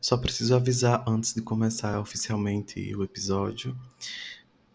[0.00, 3.76] Só preciso avisar antes de começar oficialmente o episódio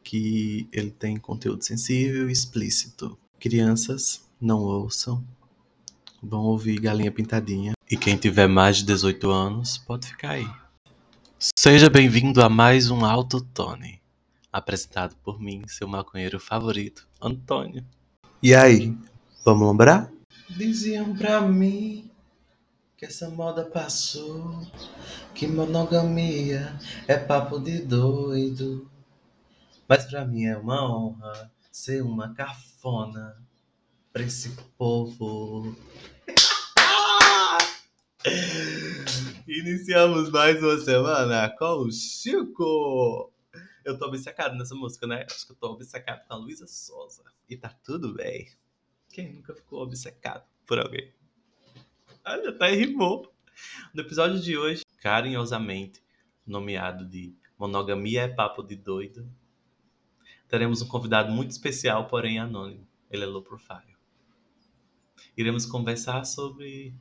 [0.04, 3.18] que ele tem conteúdo sensível e explícito.
[3.40, 5.26] Crianças, não ouçam.
[6.22, 7.74] Vão ouvir Galinha Pintadinha.
[7.90, 10.48] E quem tiver mais de 18 anos, pode ficar aí.
[11.58, 14.00] Seja bem-vindo a mais um Alto Tone,
[14.54, 17.84] apresentado por mim, seu maconheiro favorito, Antônio.
[18.44, 18.96] E aí,
[19.44, 20.12] vamos lembrar?
[20.48, 22.12] Diziam pra mim
[22.98, 24.62] que essa moda passou,
[25.34, 26.78] que monogamia
[27.08, 28.90] é papo de doido.
[29.88, 33.38] Mas pra mim é uma honra ser uma cafona
[34.14, 35.76] pra esse povo.
[39.46, 43.30] Iniciamos mais uma semana com o Chico.
[43.84, 45.26] Eu tô obcecado nessa música, né?
[45.30, 47.24] Acho que eu tô obcecado com a Luísa Souza.
[47.48, 48.50] E tá tudo bem.
[49.10, 51.14] Quem nunca ficou obcecado por alguém?
[52.28, 53.32] Olha, até rimou.
[53.94, 56.02] No episódio de hoje, carinhosamente
[56.46, 59.30] nomeado de Monogamia é Papo de Doido,
[60.48, 62.88] teremos um convidado muito especial, porém anônimo.
[63.12, 63.96] Ele é low profile.
[65.38, 66.96] Iremos conversar sobre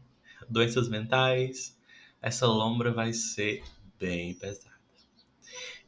[0.46, 1.80] doenças mentais.
[2.20, 3.64] Essa lombra vai ser
[3.98, 4.74] bem pesada.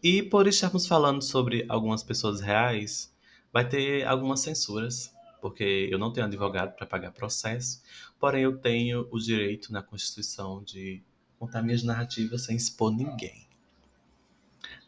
[0.03, 3.15] E por estarmos falando sobre algumas pessoas reais,
[3.53, 5.15] vai ter algumas censuras,
[5.47, 7.80] porque eu não tenho advogado para pagar processo,
[8.19, 11.00] porém eu tenho o direito na Constituição de
[11.38, 13.47] contar minhas narrativas sem expor ninguém.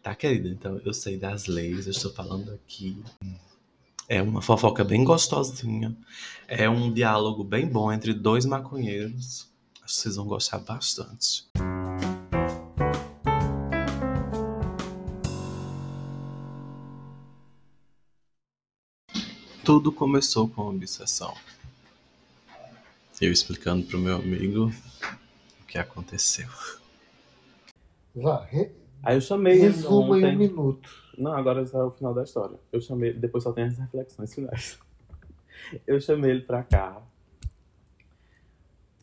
[0.03, 0.48] Tá, querida?
[0.48, 3.00] Então eu sei das leis, eu estou falando aqui.
[4.09, 5.97] É uma fofoca bem gostosinha.
[6.48, 9.48] É um diálogo bem bom entre dois maconheiros.
[9.77, 11.47] Acho que vocês vão gostar bastante.
[19.69, 21.35] Tudo começou com uma obsessão.
[23.21, 24.73] Eu explicando pro meu amigo
[25.61, 26.49] o que aconteceu.
[28.17, 30.37] Vá, re- Aí eu chamei ele resuma em um ontem.
[30.39, 30.91] minuto.
[31.19, 32.59] Não, agora é o final da história.
[32.73, 34.79] Eu chamei, depois só tem as reflexões finais.
[35.87, 37.03] Eu chamei ele pra cá.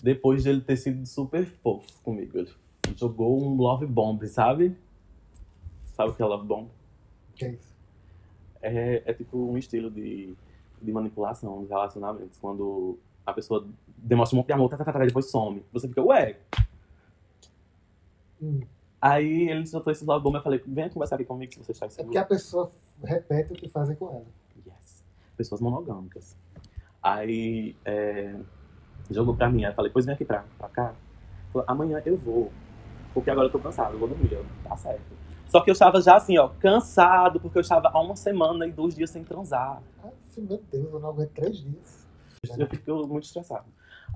[0.02, 2.40] Depois dele ter sido super fofo comigo.
[2.40, 2.52] Ele
[2.98, 4.76] jogou um love bomb, sabe?
[5.94, 6.68] Sabe o que é love bomb?
[7.36, 7.76] Que é isso?
[8.64, 10.34] É, é tipo um estilo de,
[10.86, 12.38] de manipulação nos relacionamentos.
[12.40, 13.66] Quando a pessoa
[13.98, 15.64] demonstra um monte de amor, tá, tá, tá, tá, e depois some.
[15.74, 16.38] Você fica, ué.
[18.42, 18.62] Hum.
[19.02, 20.36] Aí ele soltou esse love bomb.
[20.36, 22.08] Eu falei, venha conversar aqui comigo se você está É inseguro.
[22.08, 22.72] porque a pessoa
[23.04, 24.26] repete o que fazem com ela.
[24.66, 25.04] Yes.
[25.38, 26.36] Pessoas monogâmicas.
[27.02, 28.36] Aí é,
[29.12, 29.64] jogou pra mim.
[29.64, 30.94] Aí eu falei, pois vem aqui pra, pra cá.
[31.54, 32.52] Falou, amanhã eu vou.
[33.14, 34.32] Porque agora eu tô cansado, eu vou dormir.
[34.32, 35.16] Eu, tá certo.
[35.48, 38.72] Só que eu estava já assim, ó, cansado, porque eu estava há uma semana e
[38.72, 39.82] dois dias sem transar.
[40.38, 42.06] Ah, meu Deus, eu não aguento três dias.
[42.58, 43.66] Eu fico muito estressado.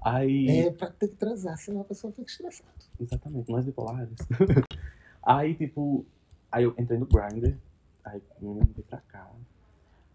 [0.03, 0.47] Aí.
[0.59, 2.69] É pra ter que transar, senão a pessoa fica estressada.
[2.99, 4.15] Exatamente, nós bipolares.
[5.23, 6.05] aí, tipo,
[6.51, 7.57] aí eu entrei no Grindr,
[8.05, 9.29] aí um veio pra cá,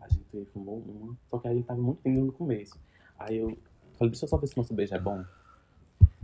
[0.00, 2.78] a gente fumou uma, só que aí ele tava muito tímido no começo.
[3.18, 3.58] Aí eu
[3.98, 5.24] falei, deixa eu só ver se nosso beijo é bom.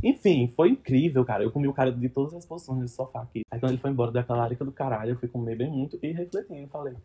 [0.03, 1.45] Enfim, foi incrível, cara.
[1.45, 3.43] Eu comi o cara de todas as posições desse sofá aqui.
[3.51, 6.13] Aí quando ele foi embora daquela larica do caralho, eu fui comer bem muito e
[6.13, 6.97] refletindo, falei,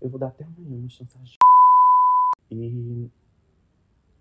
[0.00, 1.45] eu vou dar até amanhã uma chance a
[2.50, 3.08] E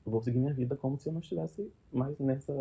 [0.06, 2.54] vou seguir minha vida como se eu não estivesse mais nessa,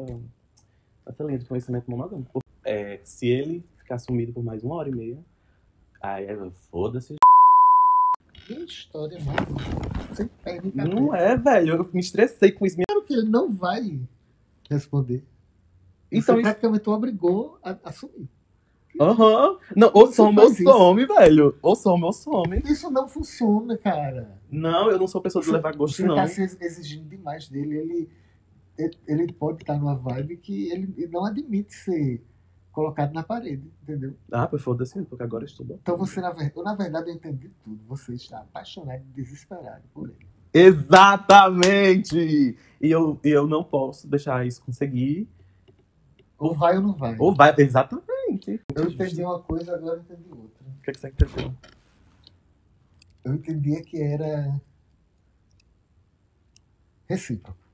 [1.06, 2.40] nessa linha de conhecimento monogâmico.
[2.64, 5.18] É, se ele ficar sumido por mais uma hora e meia,
[6.00, 7.16] aí eu, foda-se.
[8.32, 10.14] Que história maluca.
[10.14, 10.94] Sem pé nem cabeça.
[10.94, 11.76] Não é, velho.
[11.76, 12.76] Eu me estressei com isso.
[12.86, 14.00] Claro que ele não vai
[14.68, 15.24] responder.
[16.10, 16.42] Você Então, isso.
[16.42, 18.28] praticamente o obrigou a assumir.
[19.00, 19.58] Aham.
[19.76, 21.58] Não, ou Você some ou some, velho.
[21.60, 22.62] Ou some ou some.
[22.64, 24.38] Isso não funciona, cara.
[24.50, 26.14] Não, eu não sou pessoa de levar gosto, Você não.
[26.14, 27.76] tá se exigindo demais dele.
[27.76, 28.08] Ele,
[28.78, 32.24] ele- ele pode estar numa vibe que ele ele não admite ser
[32.72, 34.14] colocado na parede, entendeu?
[34.32, 35.78] Ah, pois foda-se, porque agora eu estudo.
[35.80, 37.80] Então você, na, ver- eu, na verdade, eu entendi tudo.
[37.86, 40.26] Você está apaixonado e desesperado por ele.
[40.52, 42.56] Exatamente!
[42.80, 45.28] E eu, e eu não posso deixar isso conseguir.
[46.38, 47.16] Ou vai ou não vai.
[47.18, 47.54] Ou vai.
[47.58, 48.06] Exatamente.
[48.74, 50.64] Eu entendi uma coisa, agora eu entendi outra.
[50.66, 51.54] O que, é que você entendeu?
[53.24, 54.60] Eu entendia que era
[57.06, 57.64] recíproco.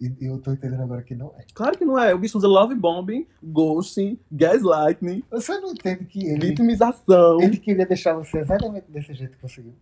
[0.00, 1.44] E eu tô entendendo agora que não é.
[1.54, 2.14] Claro que não é.
[2.14, 7.40] O bicho usa love bombing, ghosting, gaslighting, Você não entende que ele, vitimização.
[7.40, 9.72] ele queria deixar você exatamente desse jeito que conseguiu.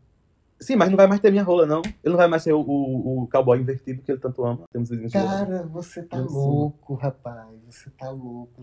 [0.60, 1.82] Sim, mas não vai mais ter minha rola, não.
[2.04, 4.62] Ele não vai mais ser o, o, o cowboy invertido que ele tanto ama.
[4.72, 4.90] Temos.
[5.12, 7.48] Cara, você tá Eu louco, rapaz.
[7.68, 8.62] Você tá louco.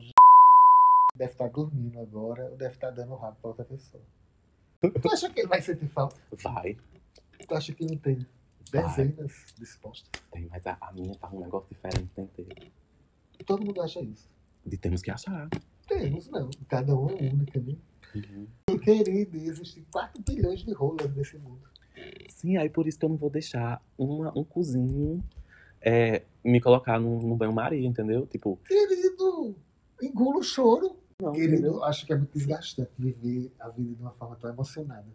[1.20, 4.02] Deve estar dormindo agora ou deve estar dando rabo pra outra pessoa.
[4.80, 6.16] Tu acha que ele vai sentir falta?
[6.42, 6.78] Vai.
[7.46, 8.26] Tu acha que não tem
[8.72, 8.84] Vai.
[8.84, 10.10] dezenas dispostas?
[10.32, 12.72] Tem, mas a, a minha tá um negócio diferente, tem que ter.
[13.46, 14.30] Todo mundo acha isso.
[14.66, 15.50] De temos que achar.
[15.86, 16.50] Temos, não.
[16.70, 17.76] Cada uma é única, né?
[18.82, 21.68] Querido, existem 4 bilhões de rolas nesse mundo.
[22.30, 25.22] Sim, aí por isso que eu não vou deixar uma, um cozinho
[25.82, 28.26] é, me colocar no, no banho-maria, entendeu?
[28.26, 29.58] Tipo, Querido,
[30.02, 30.99] engula o choro.
[31.22, 31.84] Não, Querido, entendeu?
[31.84, 35.06] acho que é muito desgastante viver a vida de uma forma tão emocionada.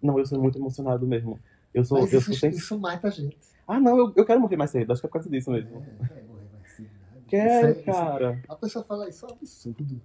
[0.00, 1.38] Não, eu sou muito emocionado mesmo.
[1.74, 3.36] Eu sou, Mas eu isso, sou sens- isso mata a gente.
[3.66, 4.92] Ah, não, eu, eu quero morrer mais cedo.
[4.92, 5.76] Acho que é por causa disso É, mesmo.
[5.78, 7.20] é, morrer mais cedo, né?
[7.26, 8.42] Quero, Isso é- isso- cara.
[8.48, 10.00] A pessoa fala isso é um absurdo.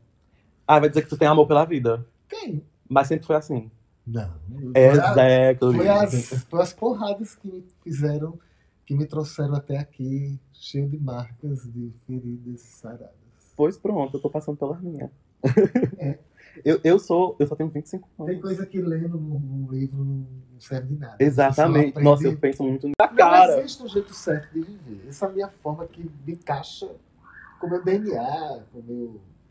[0.68, 2.06] Ah, vai dizer que tu tem amor pela vida.
[2.28, 2.64] Quem?
[2.90, 3.70] Mas sempre foi assim.
[4.08, 4.34] Não.
[4.74, 5.76] Exato.
[5.76, 8.40] foi as, foi as porradas que me fizeram,
[8.86, 13.21] que me trouxeram até aqui, cheio de marcas, de feridas saradas.
[13.62, 15.12] Pois pronto, eu tô passando pela minha.
[16.00, 16.18] É.
[16.66, 18.34] Eu, eu sou, eu só tenho 25 anos.
[18.34, 21.16] Tem coisa que lendo num livro não não serve de nada.
[21.18, 21.94] Exatamente.
[21.94, 23.60] Só Nossa, eu aprende- penso muito na Não cara.
[23.60, 25.08] existe um jeito certo de viver.
[25.08, 26.92] Essa é a minha forma que me encaixa
[27.60, 28.84] com o meu DNA, com o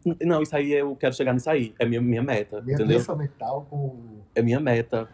[0.05, 1.75] meu, Não, isso aí eu quero chegar nisso aí.
[1.79, 3.01] É minha, minha meta, minha entendeu?
[3.17, 3.97] mental, com
[4.35, 5.09] É minha meta.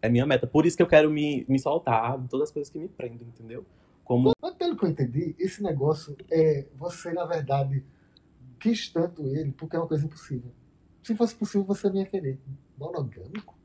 [0.00, 0.46] É minha meta.
[0.46, 3.26] Por isso que eu quero me, me soltar de todas as coisas que me prendem,
[3.26, 3.64] entendeu?
[4.04, 4.30] Como.
[4.40, 7.82] Mas pelo que eu entendi, esse negócio é você, na verdade,
[8.62, 10.52] quis tanto ele porque é uma coisa impossível.
[11.02, 12.38] Se fosse possível, você não ia querer.
[12.78, 13.58] Monogâmico?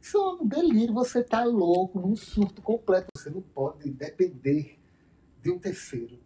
[0.00, 3.08] Isso é um delírio, você tá louco, num surto completo.
[3.16, 4.78] Você não pode depender
[5.42, 6.20] de um terceiro.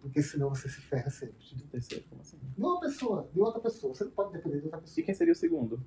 [0.00, 1.34] Porque senão você se ferra sempre.
[1.70, 2.38] Terceiro, como assim?
[2.38, 3.94] De uma pessoa, de outra pessoa.
[3.94, 5.04] Você não pode depender de outra E pessoa.
[5.04, 5.82] quem seria o segundo?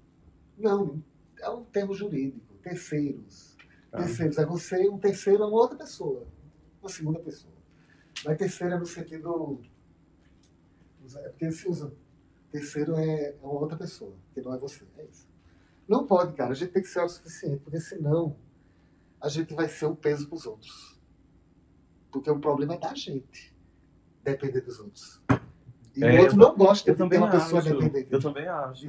[0.57, 1.01] Não,
[1.39, 2.53] é um termo jurídico.
[2.61, 3.55] Terceiros.
[3.91, 3.99] Ah.
[3.99, 4.37] Terceiros.
[4.37, 6.27] É você, um terceiro é uma outra pessoa.
[6.81, 7.53] Uma segunda pessoa.
[8.25, 9.61] Mas terceiro é no sentido.
[11.15, 11.93] É porque se usa.
[12.51, 14.83] Terceiro é uma outra pessoa, que não é você.
[14.97, 15.27] É isso.
[15.87, 16.51] Não pode, cara.
[16.51, 18.35] A gente tem que ser o suficiente, porque senão
[19.19, 21.01] a gente vai ser um peso para os outros.
[22.11, 23.55] Porque o problema é da gente
[24.23, 25.21] depender dos outros.
[25.95, 27.69] E É, o outro não gosta Eu de ter uma pessoa acho.
[27.69, 28.07] dependente.
[28.11, 28.87] Eu também acho.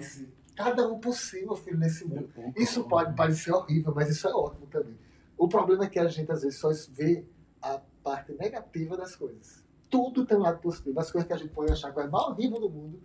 [0.55, 2.31] Cada um por si, meu filho, nesse mundo.
[2.56, 4.96] Isso pode parecer horrível, mas isso é ótimo também.
[5.37, 7.25] O problema é que a gente, às vezes, só vê
[7.61, 9.64] a parte negativa das coisas.
[9.94, 10.99] Tudo tem um lado positivo.
[10.99, 13.00] As coisas que a gente pode achar que é mais horrível do mundo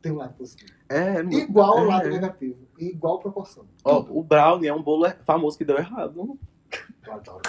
[0.00, 0.72] tem um lado positivo.
[0.88, 1.88] É, Igual ao é.
[1.88, 2.58] lado negativo.
[2.78, 3.64] E igual proporção.
[3.84, 6.38] Ó, o brownie é um bolo famoso que deu errado.
[7.04, 7.42] Eu adoro.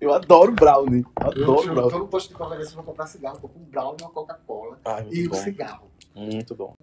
[0.00, 1.04] Eu adoro brownie.
[1.20, 1.90] Eu, Adoro eu, brownie.
[1.90, 5.14] tô no posto de convergência vou comprar cigarro, eu compro um brownie, uma Coca-Cola muito
[5.14, 5.36] e um bom.
[5.36, 5.90] cigarro.
[6.14, 6.74] Muito bom.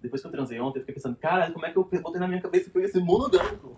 [0.00, 2.28] Depois que eu transei ontem, eu fiquei pensando, cara, como é que eu botei na
[2.28, 3.76] minha cabeça que eu ia ser monogâmico?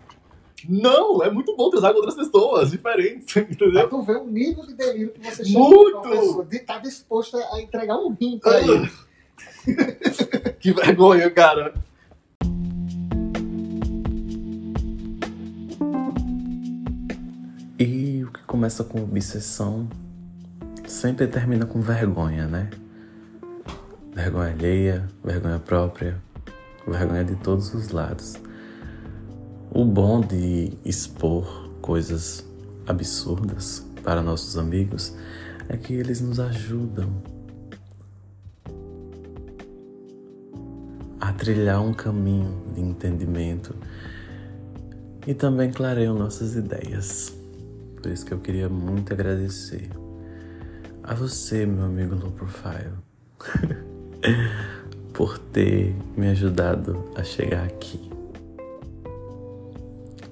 [0.69, 3.89] Não, é muito bom transar com outras pessoas diferentes, Pra entendeu?
[3.89, 6.01] tu ver o nível de delírio que você chega Muito!
[6.01, 8.91] pra pessoa de estar disposta a entregar um rim pra ele.
[10.59, 11.73] que vergonha, cara.
[17.79, 19.87] E o que começa com obsessão
[20.87, 22.69] sempre termina com vergonha, né?
[24.13, 26.21] Vergonha alheia, vergonha própria,
[26.87, 28.35] vergonha de todos os lados.
[29.73, 32.45] O bom de expor coisas
[32.85, 35.15] absurdas para nossos amigos
[35.69, 37.09] é que eles nos ajudam
[41.21, 43.73] a trilhar um caminho de entendimento
[45.25, 47.33] e também clareiam nossas ideias.
[47.95, 49.89] Por isso que eu queria muito agradecer
[51.01, 52.91] a você, meu amigo low profile,
[55.13, 58.11] por ter me ajudado a chegar aqui.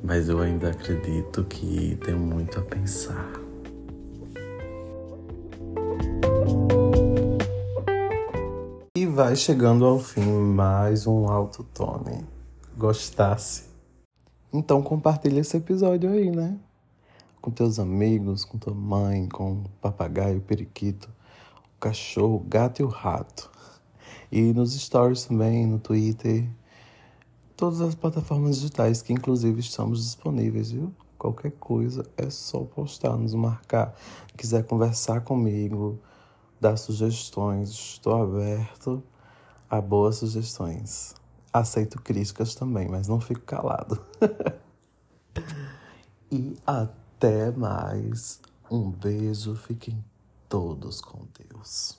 [0.01, 3.34] Mas eu ainda acredito que tenho muito a pensar.
[8.96, 12.25] E vai chegando ao fim mais um Alto Tone.
[12.77, 13.70] Gostasse?
[14.53, 16.58] Então compartilha esse episódio aí, né?
[17.41, 21.10] Com teus amigos, com tua mãe, com o papagaio, o periquito,
[21.75, 23.51] o cachorro, o gato e o rato.
[24.32, 26.48] E nos stories também, no Twitter,
[27.60, 30.94] todas as plataformas digitais que inclusive estamos disponíveis, viu?
[31.18, 33.94] Qualquer coisa é só postar, nos marcar.
[34.38, 36.00] Quiser conversar comigo,
[36.58, 39.04] dar sugestões, estou aberto
[39.70, 41.13] a boas sugestões.
[41.51, 44.01] Aceito críticas também, mas não fico calado.
[46.32, 48.39] e até mais.
[48.72, 50.01] Um beijo, fiquem
[50.48, 51.99] todos com Deus.